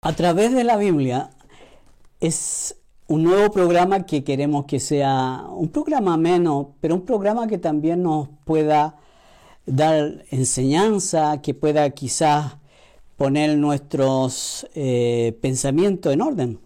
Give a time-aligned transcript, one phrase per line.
[0.00, 1.30] A través de la Biblia
[2.20, 2.76] es
[3.08, 8.04] un nuevo programa que queremos que sea un programa menos, pero un programa que también
[8.04, 8.94] nos pueda
[9.66, 12.58] dar enseñanza, que pueda quizás
[13.16, 16.60] poner nuestros eh, pensamientos en orden.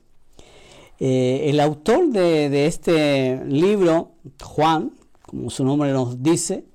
[1.01, 4.11] Eh, el autor de, este libro,
[4.43, 6.67] Juan, como su nombre nos dice,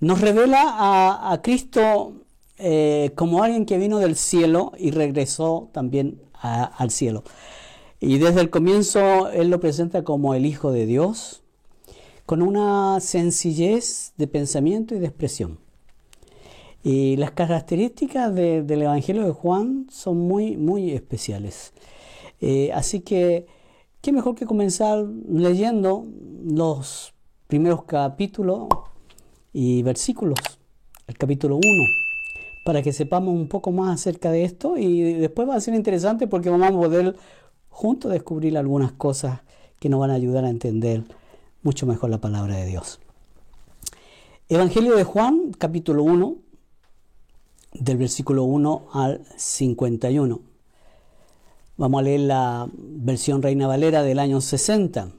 [0.00, 2.14] nos revela a Cristo
[2.62, 7.24] eh, como alguien que vino del cielo y regresó también al cielo.
[8.00, 11.42] Y desde el comienzo Él lo presenta como el Hijo de Dios,
[12.26, 15.58] con una sencillez de pensamiento y de expresión.
[16.82, 21.72] Y las características del Evangelio de Juan son muy, muy especiales.
[22.40, 23.46] Eh, así que,
[24.00, 26.06] qué mejor que comenzar leyendo
[26.42, 27.12] los
[27.48, 28.68] primeros capítulos
[29.52, 30.38] y versículos,
[31.06, 31.99] el capítulo 1
[32.70, 36.28] para que sepamos un poco más acerca de esto y después va a ser interesante
[36.28, 37.16] porque vamos a poder
[37.68, 39.40] juntos descubrir algunas cosas
[39.80, 41.02] que nos van a ayudar a entender
[41.64, 43.00] mucho mejor la palabra de Dios.
[44.48, 46.36] Evangelio de Juan, capítulo 1,
[47.72, 50.40] del versículo 1 al 51.
[51.76, 55.10] Vamos a leer la versión Reina Valera del año 60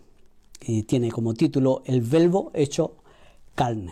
[0.62, 2.96] y tiene como título El Verbo hecho
[3.56, 3.92] carne.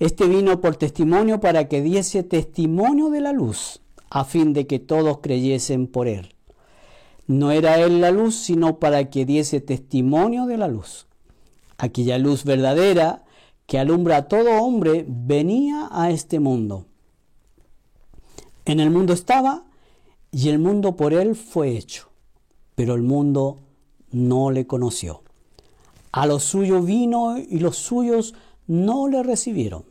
[0.00, 4.78] Este vino por testimonio para que diese testimonio de la luz, a fin de que
[4.78, 6.34] todos creyesen por él.
[7.26, 11.06] No era él la luz, sino para que diese testimonio de la luz.
[11.76, 13.24] Aquella luz verdadera
[13.66, 16.86] que alumbra a todo hombre venía a este mundo.
[18.64, 19.64] En el mundo estaba
[20.32, 22.08] y el mundo por él fue hecho,
[22.74, 23.58] pero el mundo
[24.12, 25.22] no le conoció.
[26.10, 28.34] A los suyos vino y los suyos
[28.66, 29.89] no le recibieron.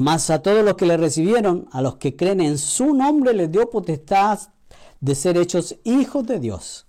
[0.00, 3.52] Mas a todos los que le recibieron, a los que creen en su nombre, les
[3.52, 4.38] dio potestad
[4.98, 6.86] de ser hechos hijos de Dios,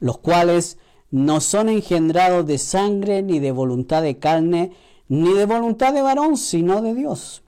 [0.00, 0.78] los cuales
[1.10, 4.72] no son engendrados de sangre, ni de voluntad de carne,
[5.08, 7.42] ni de voluntad de varón, sino de Dios.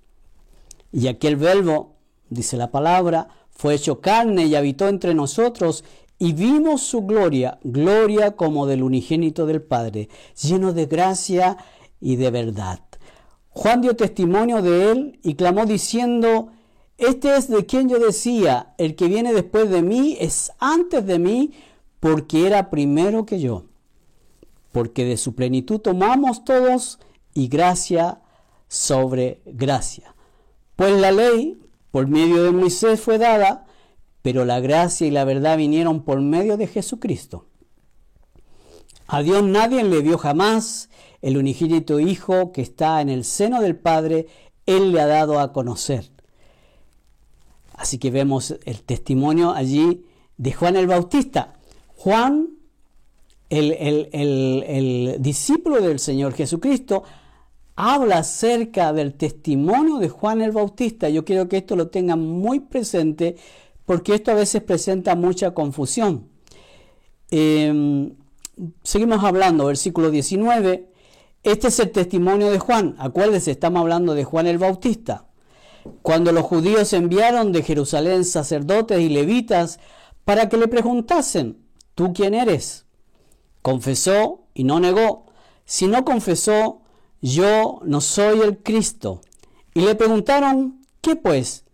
[0.93, 1.95] Y aquel verbo,
[2.29, 5.85] dice la palabra, fue hecho carne y habitó entre nosotros,
[6.19, 11.57] y vimos su gloria, gloria como del unigénito del Padre, lleno de gracia
[11.99, 12.90] y de verdad.
[13.51, 16.51] Juan dio testimonio de él y clamó diciendo,
[16.99, 21.19] este es de quien yo decía, el que viene después de mí es antes de
[21.19, 21.53] mí,
[21.99, 23.65] porque era primero que yo.
[24.73, 26.99] Porque de su plenitud tomamos todos
[27.35, 28.21] y gracia
[28.69, 30.15] sobre gracia.
[30.77, 33.67] Pues la ley, por medio de Moisés, fue dada,
[34.23, 37.47] pero la gracia y la verdad vinieron por medio de Jesucristo.
[39.07, 40.89] A Dios nadie le dio jamás
[41.23, 44.27] el unigénito Hijo que está en el seno del Padre,
[44.67, 46.11] Él le ha dado a conocer.
[47.75, 50.05] Así que vemos el testimonio allí
[50.37, 51.55] de Juan el Bautista.
[51.97, 52.51] Juan,
[53.49, 53.73] el,
[54.13, 57.05] el discípulo del Señor Jesucristo,
[57.77, 61.09] habla acerca del testimonio de Juan el Bautista.
[61.09, 63.37] Yo quiero que esto lo tengan muy presente
[63.87, 66.29] porque esto a veces presenta mucha confusión.
[67.31, 68.15] Em,
[68.83, 70.90] seguimos hablando, versículo 19.
[71.43, 72.97] Este es el testimonio de Juan.
[72.99, 75.27] Acuérdense, estamos hablando de Juan el Bautista.
[76.03, 79.81] cuando los judíos enviaron de Jerusalén sacerdotes y levitas
[80.27, 81.65] para que le preguntasen,
[81.95, 82.85] ¿tú quién eres?
[83.63, 85.25] Confesó y no negó.
[85.65, 86.83] Si no confesó,
[87.23, 89.23] yo no soy el Cristo.
[89.73, 91.65] Y le preguntaron, ¿qué pues?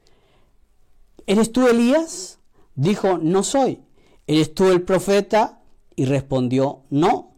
[1.26, 2.38] ¿Eres tú Elías?
[2.76, 3.82] Dijo, no soy.
[4.28, 5.60] ¿Eres tú el profeta?
[5.96, 7.32] Y respondió, no.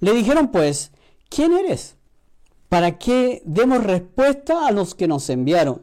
[0.00, 0.92] Le dijeron pues,
[1.28, 1.96] ¿quién eres?
[2.68, 5.82] Para que demos respuesta a los que nos enviaron.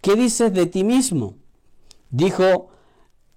[0.00, 1.36] ¿Qué dices de ti mismo?
[2.10, 2.68] Dijo,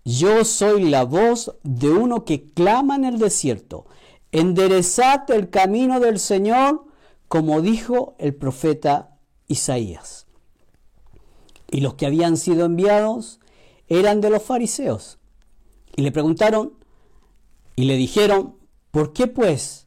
[0.05, 3.85] yo soy la voz de uno que clama en el desierto.
[4.31, 6.85] Enderezad el camino del Señor,
[7.27, 9.17] como dijo el profeta
[9.47, 10.27] Isaías.
[11.69, 13.39] Y los que habían sido enviados
[13.87, 15.19] eran de los fariseos.
[15.95, 16.73] Y le preguntaron
[17.75, 18.55] y le dijeron,
[18.91, 19.86] ¿por qué pues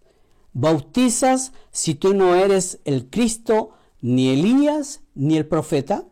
[0.52, 3.70] bautizas si tú no eres el Cristo,
[4.00, 6.04] ni Elías, ni el profeta?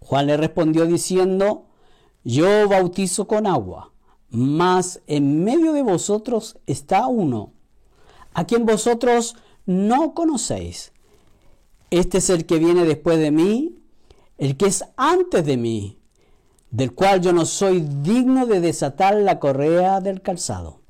[0.00, 1.66] Juan le respondió diciendo,
[2.24, 3.92] yo bautizo con agua,
[4.28, 7.52] mas en medio de vosotros está uno,
[8.34, 9.36] a quien vosotros
[9.66, 10.92] no conocéis.
[11.90, 13.78] Este es el que viene después de mí,
[14.38, 15.98] el que es antes de mí,
[16.70, 20.80] del cual yo no soy digno de desatar la correa del calzado.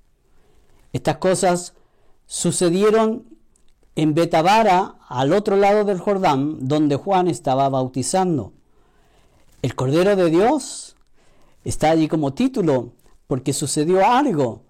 [0.92, 1.74] Estas cosas
[2.32, 3.24] sucedieron
[3.94, 8.54] en Betavara, al otro lado del Jordán, donde Juan estaba bautizando.
[9.60, 10.96] El Cordero de Dios
[11.62, 12.94] está allí como título,
[13.26, 14.62] porque sucedió algo.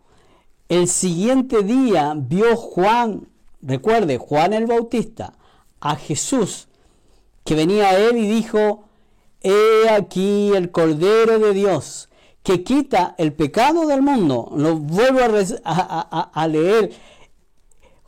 [0.69, 3.29] El siguiente día vio Juan,
[3.61, 5.35] recuerde, Juan el Bautista,
[5.79, 6.67] a Jesús,
[7.45, 8.87] que venía a él y dijo,
[9.41, 12.09] He aquí el Cordero de Dios
[12.43, 14.51] que quita el pecado del mundo.
[14.57, 15.21] Lo vuelvo
[15.65, 16.93] a, leer.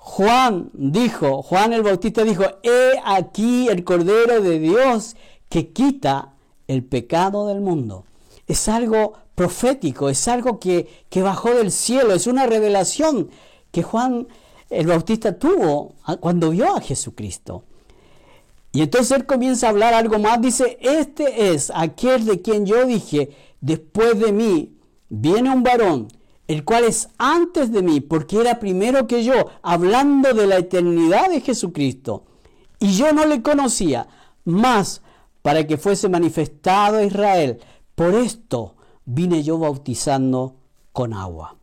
[0.06, 5.17] Juan dijo, Juan el Bautista dijo, he aquí el Cordero de Dios
[5.49, 6.35] que quita
[6.69, 8.05] el pecado del mundo.
[8.47, 13.31] Es algo profético, es algo que, que bajó del cielo, es una revelación
[13.73, 14.29] que Juan
[14.69, 17.65] el Bautista tuvo cuando vio a Jesucristo.
[18.73, 22.85] Y entonces él comienza a hablar algo más, dice, este es aquel de quien yo
[22.85, 23.31] dije,
[23.62, 24.77] después de mí
[25.09, 26.09] viene un varón,
[26.46, 31.31] el cual es antes de mí, porque era primero que yo, hablando de la eternidad
[31.31, 32.25] de Jesucristo.
[32.79, 34.06] Y yo no le conocía,
[34.44, 35.00] más
[35.43, 37.61] para que fuese manifestado a Israel.
[37.94, 40.56] Por esto vine yo bautizando
[40.93, 41.56] con agua.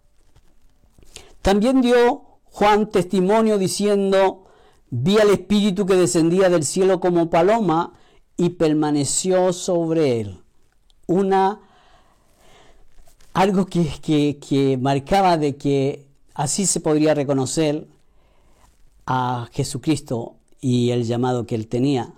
[1.41, 4.45] También dio Juan testimonio diciendo,
[4.93, 7.93] Vi al Espíritu que descendía del cielo como paloma
[8.35, 10.43] y permaneció sobre él.
[11.07, 11.61] Una,
[13.33, 17.87] algo que, marcaba de que así se podría reconocer
[19.05, 22.13] a Jesucristo y el llamado que él tenía.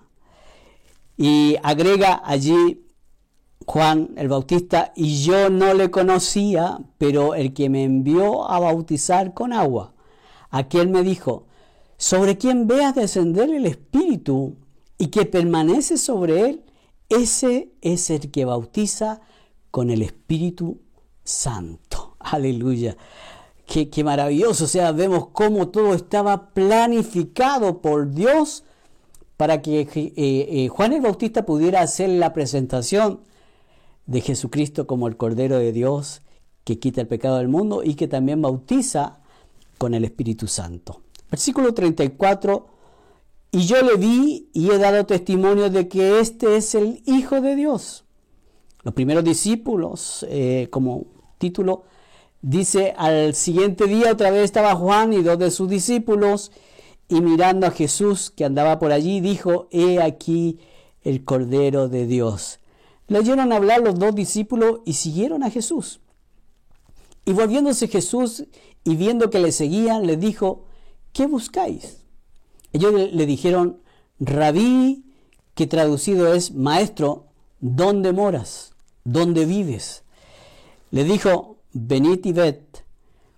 [1.18, 2.80] Y agrega allí
[3.66, 9.34] Juan el Bautista, y yo no le conocía, pero el que me envió a bautizar
[9.34, 9.94] con agua,
[10.50, 11.46] aquel me dijo,
[11.98, 14.58] sobre quien veas descender el Espíritu
[14.98, 16.64] y que permanece sobre él,
[17.08, 19.22] ese es el que bautiza
[19.72, 20.82] con el Espíritu
[21.24, 22.16] Santo.
[22.20, 22.98] Aleluya.
[23.66, 24.66] Qué, maravilloso.
[24.66, 28.64] O sea, vemos cómo todo estaba planificado por Dios
[29.38, 33.22] para que eh, eh, Juan el Bautista pudiera hacer la presentación
[34.06, 36.22] de Jesucristo como el Cordero de Dios
[36.64, 39.20] que quita el pecado del mundo y que también bautiza
[39.78, 41.02] con el Espíritu Santo.
[41.30, 42.68] Versículo 34,
[43.52, 47.56] y yo le vi y he dado testimonio de que este es el Hijo de
[47.56, 48.06] Dios.
[48.84, 51.06] Los primeros discípulos, eh, como
[51.38, 51.84] título,
[52.42, 56.52] dice, al siguiente día otra vez estaba Juan y dos de sus discípulos,
[57.08, 60.60] y mirando a Jesús que andaba por allí, dijo, he aquí
[61.02, 62.60] el Cordero de Dios.
[63.08, 66.00] Le oyeron hablar los dos discípulos y siguieron a Jesús.
[67.26, 68.46] Y volviéndose Jesús
[68.84, 70.66] y viendo que le seguían, le dijo,
[71.14, 72.04] ¿qué buscáis?
[72.74, 73.82] Ellos le dijeron,
[74.20, 75.06] rabí,
[75.54, 77.28] que traducido es maestro,
[77.60, 78.73] ¿dónde moras?
[79.04, 80.04] ¿Dónde vives?
[80.92, 82.60] Le dijo, venid y ved.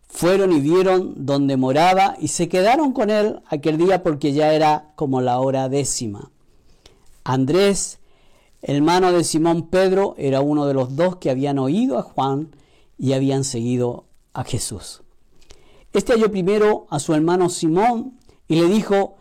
[0.07, 4.93] Fueron y vieron donde moraba y se quedaron con él aquel día porque ya era
[4.95, 6.31] como la hora décima.
[7.23, 7.99] Andrés,
[8.61, 12.55] hermano de Simón Pedro, era uno de los dos que habían oído a Juan
[12.97, 15.01] y habían seguido a Jesús.
[15.91, 19.15] Este halló primero a su hermano Simón y le dijo,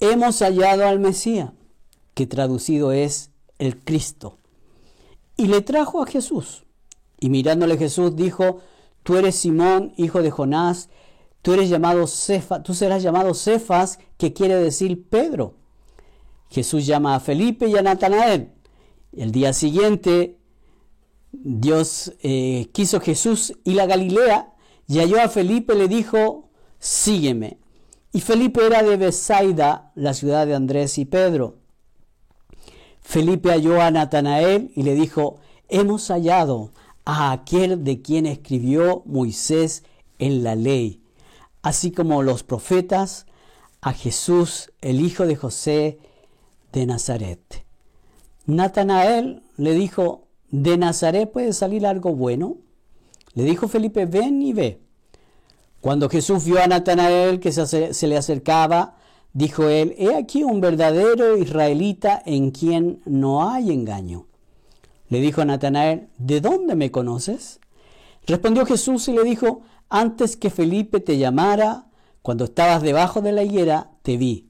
[0.00, 1.50] hemos hallado al Mesías,
[2.14, 4.38] que traducido es el Cristo.
[5.36, 6.64] Y le trajo a Jesús.
[7.18, 8.60] Y mirándole Jesús dijo,
[9.02, 10.88] tú eres Simón, hijo de Jonás,
[11.42, 15.54] tú eres llamado Cefas, tú serás llamado Cefas, que quiere decir Pedro.
[16.50, 18.52] Jesús llama a Felipe y a Natanael.
[19.12, 20.38] El día siguiente,
[21.32, 24.54] Dios eh, quiso Jesús y la Galilea
[24.86, 27.58] y halló a Felipe le dijo, sígueme.
[28.12, 31.58] Y Felipe era de Besaida, la ciudad de Andrés y Pedro.
[33.04, 36.72] Felipe halló a Natanael y le dijo, hemos hallado
[37.04, 39.84] a aquel de quien escribió Moisés
[40.18, 41.00] en la ley,
[41.62, 43.26] así como los profetas,
[43.82, 45.98] a Jesús, el hijo de José
[46.72, 47.64] de Nazaret.
[48.46, 52.56] Natanael le dijo, ¿de Nazaret puede salir algo bueno?
[53.34, 54.80] Le dijo Felipe, ven y ve.
[55.82, 58.96] Cuando Jesús vio a Natanael que se, le acercaba,
[59.34, 64.26] dijo él, he aquí un verdadero israelita en quien no hay engaño.
[65.08, 67.60] Le dijo a Natanael, ¿de dónde me conoces?
[68.26, 69.60] Respondió Jesús y le dijo,
[69.90, 71.86] antes que Felipe te llamara,
[72.22, 74.48] cuando estabas debajo de la higuera, te vi.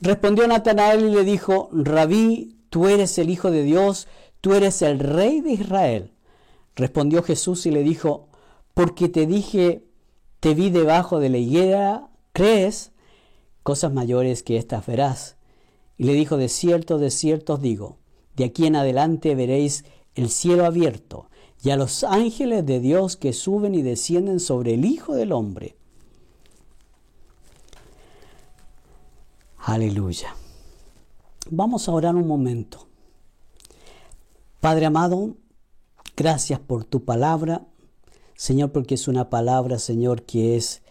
[0.00, 4.06] Respondió Natanael y le dijo, Rabí, tú eres el Hijo de Dios,
[4.40, 6.12] tú eres el Rey de Israel.
[6.76, 8.28] Respondió Jesús y le dijo,
[8.74, 9.84] porque te dije,
[10.40, 12.91] te vi debajo de la higuera, ¿crees?
[13.62, 15.36] Cosas mayores que estas verás.
[15.96, 17.98] Y le dijo, de cierto, de cierto os digo,
[18.36, 21.28] de aquí en adelante veréis el cielo abierto
[21.62, 25.76] y a los ángeles de Dios que suben y descienden sobre el Hijo del Hombre.
[29.58, 30.34] Aleluya.
[31.50, 32.88] Vamos a orar un momento.
[34.60, 35.36] Padre amado,
[36.16, 37.66] gracias por tu palabra.
[38.34, 40.81] Señor, porque es una palabra, Señor, que es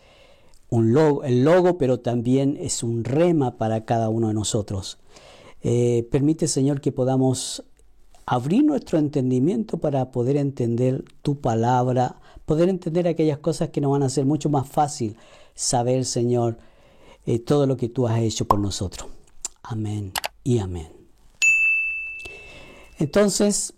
[0.72, 4.98] un logo, el logo, pero también es un rema para cada uno de nosotros.
[5.62, 7.63] Eh, permite, Señor, que podamos
[8.25, 14.04] abrir nuestro entendimiento para poder entender tu palabra, poder entender aquellas cosas que nos van
[14.04, 15.18] a hacer mucho más fácil
[15.54, 16.58] saber, Señor,
[17.25, 19.10] eh, todo lo que tú has hecho por nosotros.
[19.63, 20.13] Amén
[20.46, 20.88] y amén.
[22.98, 23.74] Entonces,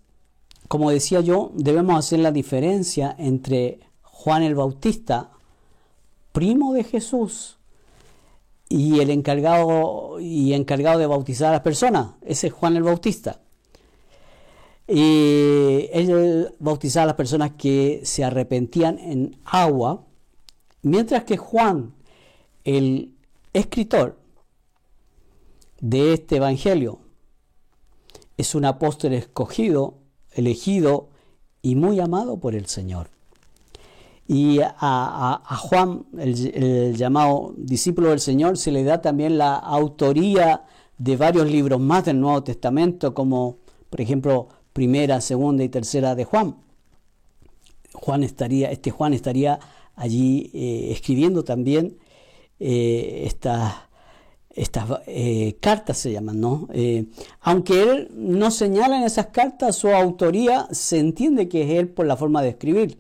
[0.68, 5.32] como decía yo, debemos hacer la diferencia entre Juan el Bautista,
[6.34, 7.58] primo de Jesús,
[8.74, 13.40] y el encargado y encargado de bautizar a las personas, ese es Juan el Bautista.
[14.88, 20.06] Y él bautizaba a las personas que se arrepentían en agua,
[20.82, 21.94] mientras que Juan,
[22.64, 23.14] el
[23.54, 24.20] escritor
[25.80, 27.00] de este evangelio,
[28.38, 30.00] es un apóstol escogido,
[30.32, 31.10] elegido
[31.62, 33.13] y muy amado por el Señor.
[34.28, 40.64] Y a, Juan, el, llamado discípulo del Señor, se le da también la autoría
[40.98, 43.58] de varios libros más del Nuevo Testamento, como
[43.90, 46.56] por ejemplo primera, segunda y tercera de Juan.
[47.94, 49.60] Juan estaría, este Juan estaría
[49.96, 51.98] allí eh, escribiendo también
[52.60, 53.74] eh, estas,
[54.50, 56.68] estas eh, cartas se llaman, ¿no?
[57.42, 62.06] aunque él no señala en esas cartas su autoría, se entiende que es él por
[62.06, 62.98] la forma de escribir.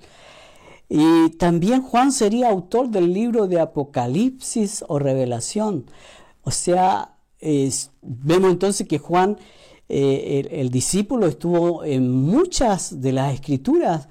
[0.95, 5.85] Y también Juan sería autor del libro de Apocalipsis o Revelación.
[6.43, 7.15] O sea,
[8.03, 9.39] vemos entonces que Juan,
[9.89, 14.07] eh, el, discípulo, estuvo en muchas de las escrituras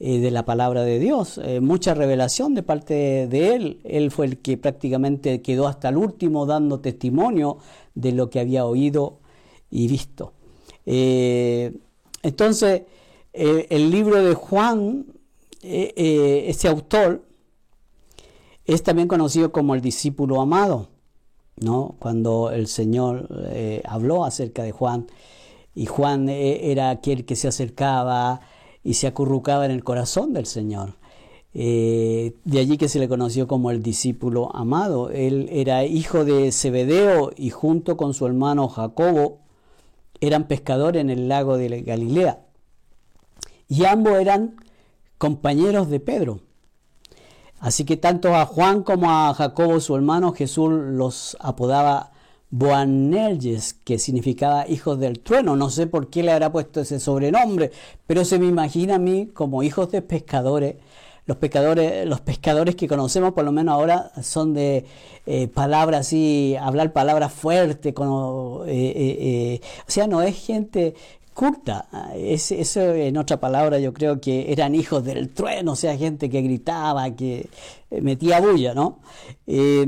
[0.00, 3.80] eh, de la palabra de Dios, eh, mucha revelación de parte de él.
[3.84, 7.58] Él fue el que prácticamente quedó hasta el último dando testimonio
[7.94, 9.20] de lo que había oído
[9.70, 10.32] y visto.
[12.24, 12.82] entonces,
[13.32, 15.13] el libro de Juan
[15.64, 17.24] ese autor
[18.64, 20.88] es también conocido como el discípulo amado,
[21.56, 21.96] ¿no?
[21.98, 25.06] Cuando el Señor eh, habló acerca de Juan,
[25.74, 28.40] y Juan era aquel que se acercaba
[28.84, 30.94] y se acurrucaba en el corazón del Señor.
[31.52, 35.10] de allí que se le conoció como el discípulo amado.
[35.10, 39.40] Él era hijo de Zebedeo y junto con su hermano Jacobo
[40.20, 42.40] eran pescadores en el lago de Galilea.
[43.68, 44.56] Y ambos eran
[45.18, 46.40] compañeros de Pedro.
[47.60, 52.12] Así que tanto a Juan como a Jacobo, su hermano, Jesús los apodaba
[52.50, 55.56] Boanerges, que significaba hijos del trueno.
[55.56, 57.72] No sé por qué le habrá puesto ese sobrenombre,
[58.06, 60.76] pero se me imagina a mí como hijos de pescadores.
[61.26, 64.84] Los pescadores, los pescadores que conocemos, por lo menos ahora, son de
[65.26, 70.94] eh, palabras así, hablar palabras fuertes, como, eh, eh, o sea, no es gente
[71.34, 71.88] curta.
[72.14, 76.40] eso en otra palabra yo creo que eran hijos del trueno, o sea, gente que
[76.40, 77.50] gritaba, que
[77.90, 79.00] eh, metía bulla, ¿no?
[79.46, 79.84] Eh,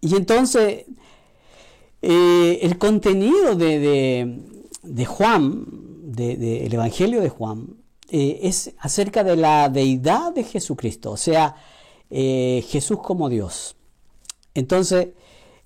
[0.00, 0.86] y entonces
[2.00, 5.66] eh, el contenido de, Juan,
[6.04, 7.76] del Evangelio de Juan,
[8.10, 11.56] es acerca de la deidad de Jesucristo, o sea,
[12.08, 13.76] Jesús como Dios.
[14.54, 15.08] Entonces,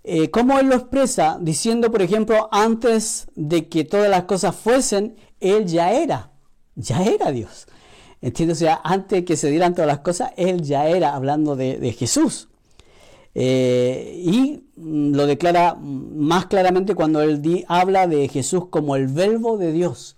[0.05, 1.39] eh, ¿cómo Él lo expresa?
[1.41, 6.33] Diciendo, por ejemplo, antes de que todas las cosas fuesen, Él ya era,
[6.75, 7.67] ya era Dios.
[8.21, 8.59] ¿Entiendes?
[8.59, 11.93] O sea, antes de que se dieran todas las cosas, Él ya era, hablando de,
[11.97, 12.49] Jesús.
[13.35, 19.57] Eh, y mm, lo declara más claramente cuando Él habla de Jesús como el verbo
[19.57, 20.17] de Dios.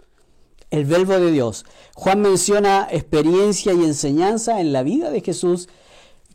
[0.70, 1.64] El verbo de Dios.
[1.94, 5.68] Juan menciona experiencia y enseñanza en la vida de Jesús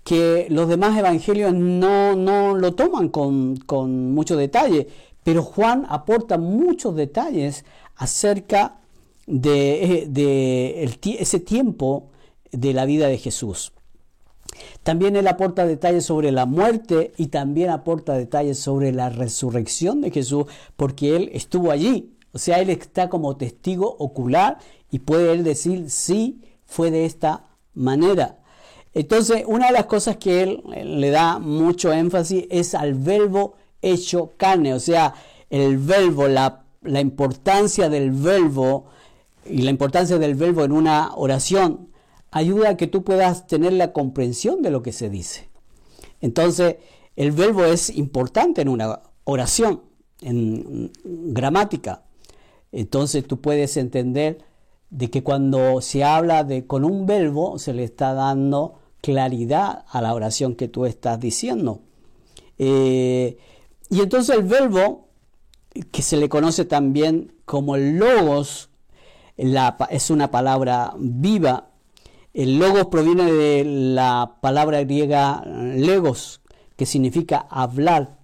[0.03, 4.88] que los demás evangelios no, no lo toman con, con, mucho detalle,
[5.24, 7.65] pero Juan aporta muchos detalles
[7.96, 8.79] acerca
[9.27, 10.84] de, de
[11.20, 12.10] ese tiempo
[12.51, 13.74] de la vida de Jesús.
[14.84, 20.12] También él aporta detalles sobre la muerte y también aporta detalles sobre la resurrección de
[20.12, 22.15] Jesús, porque él estuvo allí.
[22.32, 24.58] O sea, él está como testigo ocular
[24.91, 28.39] y puede él decir, sí, fue de esta manera.
[28.93, 34.34] Entonces, una de las cosas que él le da mucho énfasis es al verbo hecho
[34.38, 35.13] carne, o sea,
[35.50, 38.86] el verbo, la, importancia del verbo
[39.46, 41.89] y la importancia del verbo en una oración
[42.31, 45.50] ayuda a que tú puedas tener la comprensión de lo que se dice.
[46.22, 46.77] Entonces,
[47.15, 49.81] el verbo es importante en una oración,
[50.22, 52.03] en gramática.
[52.72, 54.39] Entonces tú puedes entender
[54.89, 60.01] de que cuando se habla de con un verbo se le está dando claridad a
[60.01, 61.81] la oración que tú estás diciendo.
[62.58, 63.38] Eh,
[63.89, 65.08] y entonces el verbo,
[65.91, 68.69] que se le conoce también como logos,
[69.38, 71.69] es una palabra viva.
[72.34, 76.41] El logos proviene de la palabra griega legos,
[76.75, 78.17] que significa hablar.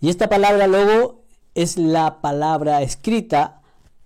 [0.00, 1.24] Y esta palabra logo
[1.54, 3.57] es la palabra escrita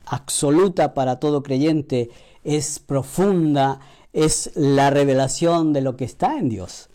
[0.07, 2.11] absoluta para todo creyente,
[2.45, 3.81] es profunda,
[4.13, 6.89] es la revelación de lo que está en Dios.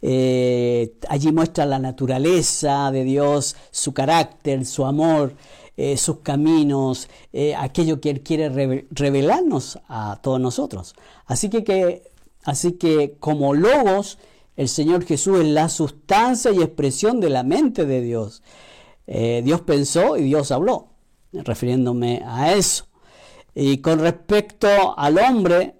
[0.00, 5.34] Eh, allí muestra la naturaleza de Dios, su carácter, su amor,
[5.76, 10.94] eh, sus caminos, eh, aquello que Él quiere revelarnos a todos nosotros.
[11.26, 12.02] Así que, que,
[12.44, 14.18] así que como logos,
[14.56, 18.42] el Señor Jesús es la sustancia y expresión de la mente de Dios.
[19.06, 20.88] Dios pensó y Dios habló,
[21.32, 22.86] refiriéndome a eso.
[23.54, 25.74] Y con respecto al hombre,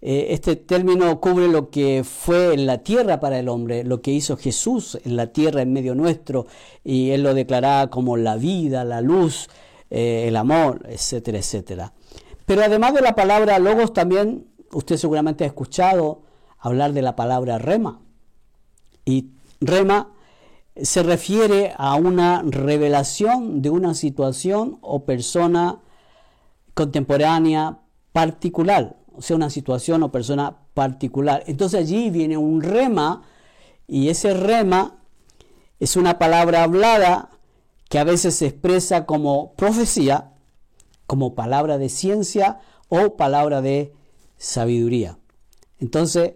[0.00, 4.10] eh, este término cubre lo que fue en la tierra para el hombre, lo que
[4.10, 6.46] hizo Jesús en la tierra en medio nuestro,
[6.82, 9.48] y él lo declaraba como la vida, la luz,
[9.90, 11.92] eh, el amor, etcétera, etcétera.
[12.46, 16.22] Pero además de la palabra logos, también usted seguramente ha escuchado
[16.58, 18.00] hablar de la palabra rema.
[19.04, 20.13] Y rema
[20.80, 25.80] se refiere a una revelación de una situación o persona
[26.74, 27.78] contemporánea
[28.12, 31.44] particular o sea, una situación o persona particular.
[31.46, 33.22] Entonces allí viene un rema
[33.86, 34.96] y ese rema
[35.78, 37.30] es una palabra hablada
[37.88, 40.32] que a veces se expresa como profecía,
[41.06, 43.92] como palabra de ciencia o palabra de
[44.36, 45.18] sabiduría.
[45.78, 46.32] Entonces,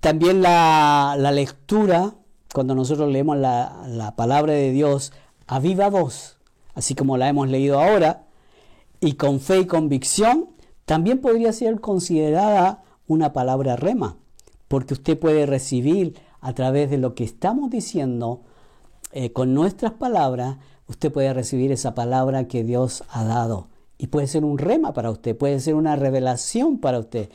[0.00, 2.14] también la, lectura,
[2.58, 5.12] cuando nosotros leemos la, la palabra de Dios
[5.46, 6.38] a viva voz,
[6.74, 8.26] así como la hemos leído ahora,
[8.98, 10.48] y con fe y convicción,
[10.84, 14.16] también podría ser considerada una palabra rema,
[14.66, 18.40] porque usted puede recibir a través de lo que estamos diciendo,
[19.12, 20.56] eh, con nuestras palabras,
[20.88, 23.68] usted puede recibir esa palabra que Dios ha dado.
[23.98, 27.30] Y puede ser un rema para usted, puede ser una revelación para usted,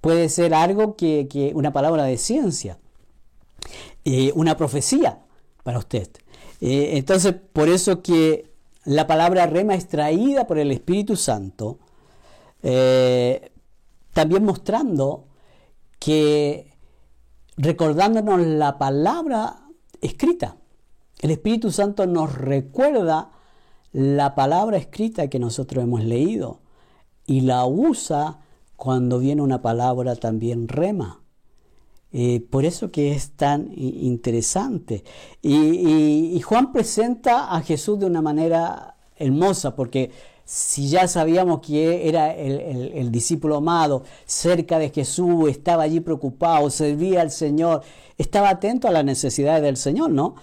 [0.00, 2.78] puede ser algo que, una palabra de ciencia,
[4.04, 5.20] eh, una profecía
[5.62, 6.08] para usted.
[6.60, 8.52] Eh, entonces, por eso que
[8.84, 11.78] la palabra rema es traída por el Espíritu Santo
[12.62, 13.52] eh,
[14.12, 15.26] también mostrando
[15.98, 16.72] que
[17.56, 19.60] recordándonos la palabra
[20.00, 20.56] escrita,
[21.20, 23.30] el Espíritu Santo nos recuerda
[23.92, 26.60] la palabra escrita que nosotros hemos leído
[27.26, 28.40] y la usa
[28.76, 31.20] cuando viene una palabra también rema.
[32.12, 35.04] Eh, por eso que es tan interesante.
[35.42, 40.10] y, Juan presenta a Jesús de una manera hermosa, porque
[40.48, 47.20] si ya sabíamos que era el, discípulo amado, cerca de Jesús, estaba allí preocupado, servía
[47.20, 47.82] al Señor,
[48.16, 50.36] estaba atento a las necesidades del Señor, ¿no?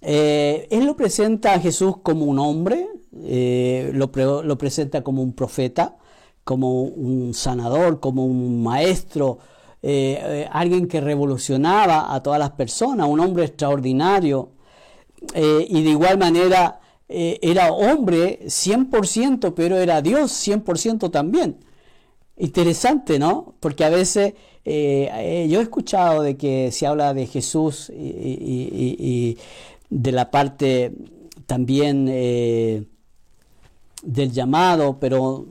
[0.00, 2.88] Eh, él lo presenta a Jesús como un hombre,
[3.22, 5.96] eh, lo, presenta como un profeta,
[6.42, 9.38] como un sanador, como un maestro,
[9.82, 14.50] eh, alguien que revolucionaba a todas las personas, un hombre extraordinario.
[15.34, 21.58] y de igual manera eh, era hombre 100%, pero era Dios 100% también.
[22.38, 23.54] Interesante, ¿no?
[23.60, 24.32] Porque a veces
[24.64, 29.36] eh, eh, yo he escuchado de que se habla de Jesús y,
[29.90, 30.92] de la parte
[31.46, 32.86] también eh,
[34.02, 35.46] del llamado, pero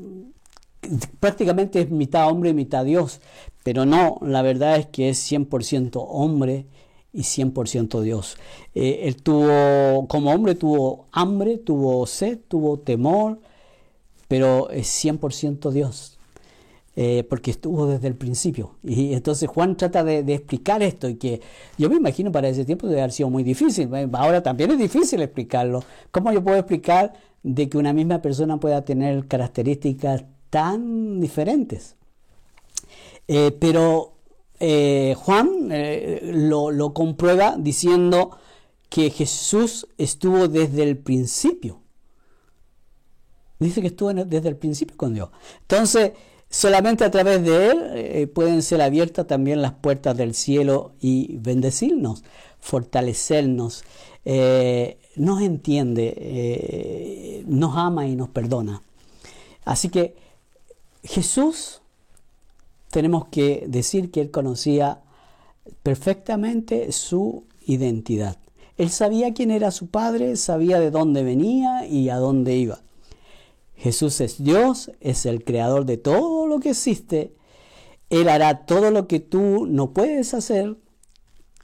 [1.19, 3.21] prácticamente es mitad hombre y mitad Dios.
[3.63, 6.65] Pero no, la verdad es que es 100% hombre
[7.13, 8.37] y 100% Dios.
[8.73, 13.39] Eh, él tuvo, como hombre, tuvo hambre, tuvo sed, tuvo temor,
[14.27, 16.17] pero es 100% Dios.
[16.97, 18.75] Eh, porque estuvo desde el principio.
[18.83, 21.39] Y entonces Juan trata de, explicar esto y que
[21.77, 23.89] yo me imagino para ese tiempo debe haber sido muy difícil.
[24.13, 25.83] Ahora también es difícil explicarlo.
[26.11, 31.95] ¿Cómo yo puedo explicar de que una misma persona pueda tener características tan diferentes?
[33.33, 34.15] Eh, pero
[34.59, 35.69] eh, Juan
[36.49, 38.37] lo, lo comprueba diciendo
[38.89, 41.79] que Jesús estuvo desde el principio.
[43.59, 45.29] Dice que estuvo desde el principio con Dios.
[45.61, 46.11] Entonces,
[46.51, 51.37] Solamente a través de Él eh, pueden ser abiertas también las puertas del cielo y
[51.37, 52.25] bendecirnos,
[52.59, 53.85] fortalecernos.
[54.25, 58.83] Eh, nos entiende, eh, nos ama y nos perdona.
[59.63, 60.17] Así que
[61.05, 61.80] Jesús,
[62.91, 65.01] tenemos que decir que Él conocía
[65.83, 68.37] perfectamente su identidad.
[68.77, 72.81] Él sabía quién era su padre, sabía de dónde venía y a dónde iba.
[73.75, 77.33] Jesús es Dios, es el creador de todo lo que existe.
[78.09, 80.77] Él hará todo lo que tú no puedes hacer.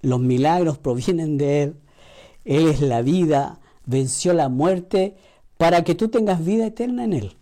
[0.02, 1.76] Los milagros provienen de Él.
[2.46, 5.16] Él es la vida, venció la muerte
[5.58, 7.36] para que tú tengas vida eterna en Él.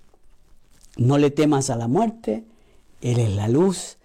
[0.97, 2.45] No le temas a la muerte,
[3.01, 3.97] Él es la luz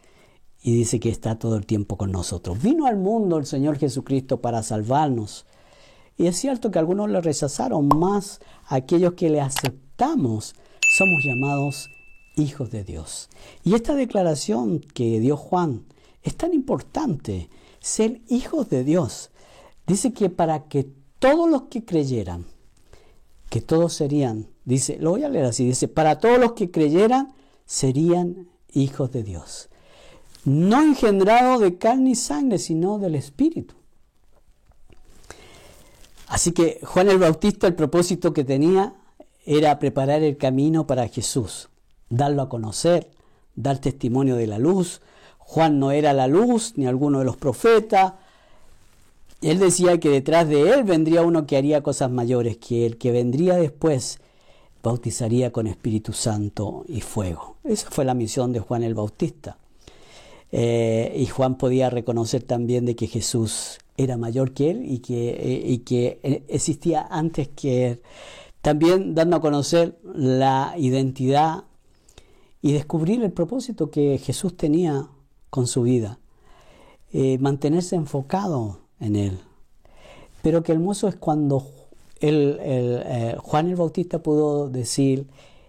[0.62, 2.62] y dice que está todo el tiempo con nosotros.
[2.62, 5.46] Vino al mundo el Señor Jesucristo para salvarnos.
[6.16, 9.81] Y es cierto que algunos le rechazaron más aquellos que le aceptaron
[10.90, 11.90] somos llamados
[12.37, 13.29] hijos de Dios.
[13.64, 15.85] Y esta declaración que dio Juan
[16.22, 17.50] es tan importante,
[17.81, 19.31] ser hijos de Dios.
[19.87, 22.46] Dice que para que todos los que creyeran,
[23.50, 27.35] que todos serían, dice, lo voy a leer así, dice, para todos los que creyeran
[27.66, 29.68] serían hijos de Dios.
[30.44, 33.74] No engendrado de carne y sangre, sino del Espíritu.
[36.26, 38.94] Así que Juan el Bautista, el propósito que tenía
[39.44, 41.68] era preparar el camino para Jesús,
[42.09, 43.11] darlo a conocer,
[43.56, 45.00] dar testimonio de la luz.
[45.38, 48.14] Juan no era la luz, ni alguno de los profetas.
[49.42, 53.11] Él decía que detrás de él vendría uno que haría cosas mayores, que el que
[53.11, 54.20] vendría después
[54.83, 57.57] bautizaría con Espíritu Santo y fuego.
[57.64, 59.59] Esa fue la misión de Juan el Bautista.
[60.53, 65.73] Eh, y Juan podía reconocer también de que Jesús era mayor que él y que,
[65.73, 68.03] eh, que existía antes que él.
[68.62, 71.64] También dando a conocer la identidad
[72.62, 75.09] y descubrir el propósito que Jesús tenía
[75.51, 76.19] con su vida.
[77.12, 79.40] Eh, mantenerse enfocado en Él.
[80.43, 81.66] Pero que hermoso es cuando
[82.20, 85.26] eh, Juan el Bautista pudo decir,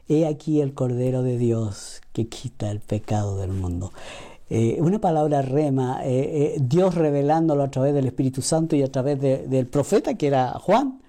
[0.08, 3.94] he aquí el Cordero de Dios que quita el pecado del mundo.
[4.50, 6.02] Eh, una palabra rema,
[6.60, 11.02] Dios revelándolo a través del Espíritu Santo y a través del profeta que era Juan,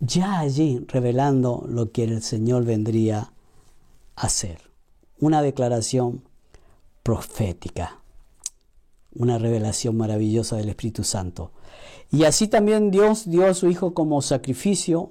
[0.00, 3.32] ya allí revelando lo que el Señor vendría
[4.16, 4.58] a hacer.
[5.20, 6.22] Una declaración
[7.02, 8.00] profética,
[9.14, 11.52] una revelación maravillosa del Espíritu Santo.
[12.10, 15.10] Y así también Dios dio a su Hijo como sacrificio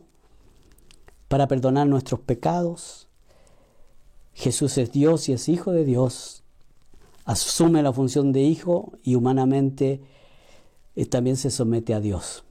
[1.27, 3.07] para perdonar nuestros pecados.
[4.33, 6.43] Jesús es Dios y es Hijo de Dios.
[7.25, 10.01] Asume la función de Hijo y humanamente
[10.95, 12.43] eh, también se somete a Dios.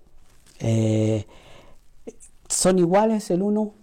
[0.58, 1.26] Eh,
[2.48, 3.74] son iguales el uno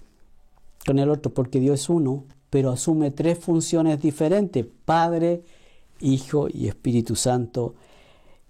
[0.85, 5.43] con el otro porque Dios es uno, pero asume tres funciones diferentes, Padre,
[5.99, 7.75] Hijo y Espíritu Santo,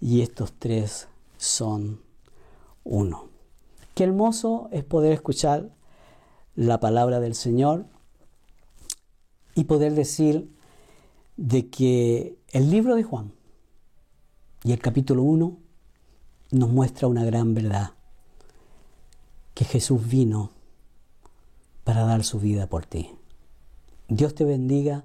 [0.00, 2.02] y estos tres son
[2.84, 3.28] uno.
[3.94, 5.70] Qué hermoso es poder escuchar
[6.54, 7.86] la palabra del Señor
[9.54, 10.52] y poder decir
[11.36, 13.32] de que el libro de Juan
[14.64, 15.56] y el capítulo 1
[16.50, 17.92] nos muestra una gran verdad
[19.54, 20.50] que Jesús vino
[21.84, 23.10] para dar su vida por ti.
[24.08, 25.04] Dios te bendiga.